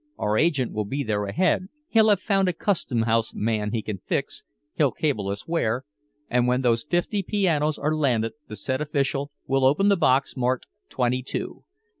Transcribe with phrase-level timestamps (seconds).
[0.17, 4.43] Our agent will be there ahead, he'll have found a customhouse man he can fix,
[4.73, 5.85] he'll cable us where
[6.27, 10.65] and when those fifty pianos are landed the said official will open the box marked
[10.89, 11.65] twenty two.